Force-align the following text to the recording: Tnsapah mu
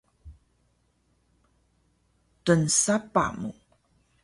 Tnsapah 2.45 3.31
mu 3.39 3.49